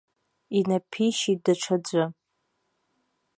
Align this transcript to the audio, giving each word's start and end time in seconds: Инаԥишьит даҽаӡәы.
Инаԥишьит 0.57 1.39
даҽаӡәы. 1.45 2.03